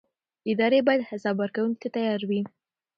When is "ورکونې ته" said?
1.39-1.87